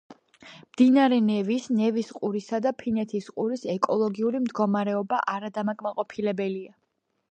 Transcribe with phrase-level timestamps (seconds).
[0.69, 6.79] მდინარე ნევის, ნევის ყურისა და ფინეთის ყურის ეკოლოგიური მდგომარეობა არადამაკმაყოფილებელია.